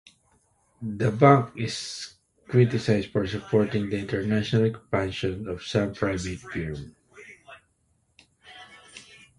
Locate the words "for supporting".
3.11-3.87